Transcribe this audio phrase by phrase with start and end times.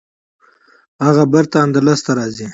[1.05, 2.47] هغه بیرته اندلس ته راځي.